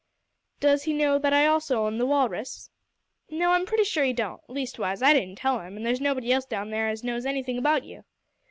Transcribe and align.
"Does 0.59 0.85
he 0.85 0.93
know 0.93 1.19
that 1.19 1.31
I 1.31 1.45
also 1.45 1.85
own 1.85 1.99
the 1.99 2.07
Walrus." 2.07 2.71
"No, 3.29 3.51
I'm 3.51 3.67
pretty 3.67 3.83
sure 3.83 4.03
he 4.03 4.13
don't. 4.13 4.41
Leastwise 4.49 5.03
I 5.03 5.13
didn't 5.13 5.35
tell 5.35 5.59
him, 5.59 5.77
an' 5.77 5.83
there's 5.83 6.01
nobody 6.01 6.33
else 6.33 6.45
down 6.45 6.71
there 6.71 6.89
as 6.89 7.03
knows 7.03 7.23
anything 7.27 7.59
about 7.59 7.83
you." 7.83 8.03